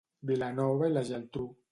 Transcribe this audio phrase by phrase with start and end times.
[0.29, 1.45] Vilanova i la Geltrú.